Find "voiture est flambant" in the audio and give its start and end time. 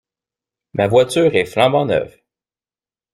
0.87-1.85